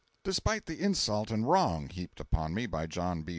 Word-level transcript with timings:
Despite 0.23 0.65
the 0.65 0.81
insult 0.83 1.29
and 1.29 1.47
wrong 1.47 1.87
heaped 1.87 2.19
upon 2.19 2.55
me 2.55 2.65
by 2.65 2.87
John 2.87 3.21
B. 3.21 3.29